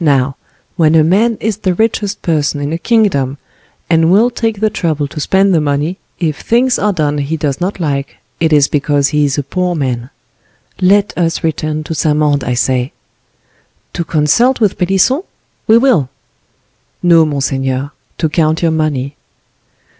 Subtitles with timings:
[0.00, 0.36] Now,
[0.74, 3.38] when a man is the richest person in a kingdom,
[3.88, 7.60] and will take the trouble to spend the money, if things are done he does
[7.60, 10.10] not like, it is because he is a poor man.
[10.80, 12.90] Let us return to Saint Mande, I say."
[13.92, 16.08] "To consult with Pelisson?—we will."
[17.00, 19.14] "No, monseigneur, to count your money."